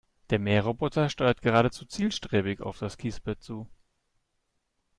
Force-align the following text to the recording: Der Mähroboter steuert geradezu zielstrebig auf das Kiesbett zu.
Der 0.31 0.39
Mähroboter 0.39 1.09
steuert 1.09 1.43
geradezu 1.43 1.85
zielstrebig 1.85 2.61
auf 2.61 2.79
das 2.79 2.97
Kiesbett 2.97 3.43
zu. 3.43 3.67